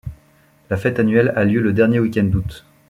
[0.71, 2.65] La fête annuelle a lieu le dernier week-end d'août.